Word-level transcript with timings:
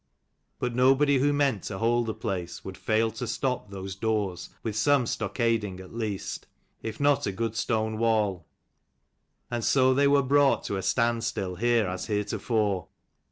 But 0.57 0.73
nobody 0.73 1.19
who 1.19 1.31
meant 1.31 1.61
to 1.65 1.77
hold 1.77 2.07
the 2.07 2.15
place 2.15 2.65
would 2.65 2.75
fail 2.75 3.11
to 3.11 3.27
stop 3.27 3.69
those 3.69 3.93
doors 3.95 4.49
with 4.63 4.75
some 4.75 5.05
stockading 5.05 5.79
at 5.79 5.93
least, 5.93 6.47
if 6.81 6.99
not 6.99 7.27
a 7.27 7.31
good 7.31 7.55
stone 7.55 7.99
wall: 7.99 8.47
and 9.51 9.63
so 9.63 9.93
they 9.93 10.07
were 10.07 10.23
brought 10.23 10.63
to 10.63 10.77
a 10.77 10.81
standstill 10.81 11.53
here 11.57 11.85
as 11.85 12.07
heretofore. 12.07 12.87